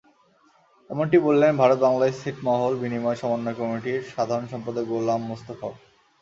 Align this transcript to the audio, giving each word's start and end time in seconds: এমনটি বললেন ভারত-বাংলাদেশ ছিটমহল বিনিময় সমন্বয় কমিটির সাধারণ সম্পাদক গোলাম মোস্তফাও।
এমনটি 0.89 1.17
বললেন 1.19 1.51
ভারত-বাংলাদেশ 1.57 2.13
ছিটমহল 2.21 2.73
বিনিময় 2.81 3.19
সমন্বয় 3.21 3.57
কমিটির 3.59 4.01
সাধারণ 4.13 4.45
সম্পাদক 4.53 4.85
গোলাম 4.91 5.21
মোস্তফাও। 5.29 5.73